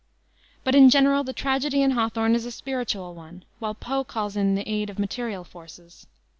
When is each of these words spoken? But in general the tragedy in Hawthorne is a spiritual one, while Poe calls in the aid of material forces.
But 0.63 0.73
in 0.73 0.89
general 0.89 1.23
the 1.23 1.31
tragedy 1.31 1.83
in 1.83 1.91
Hawthorne 1.91 2.33
is 2.33 2.47
a 2.47 2.51
spiritual 2.51 3.13
one, 3.13 3.45
while 3.59 3.75
Poe 3.75 4.03
calls 4.03 4.35
in 4.35 4.55
the 4.55 4.67
aid 4.67 4.89
of 4.89 4.97
material 4.97 5.43
forces. 5.43 6.07